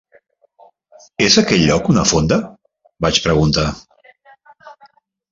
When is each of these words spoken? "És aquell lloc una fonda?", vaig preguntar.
"És 1.25 1.35
aquell 1.41 1.65
lloc 1.67 1.91
una 1.93 2.05
fonda?", 2.11 2.39
vaig 3.07 3.19
preguntar. 3.27 3.67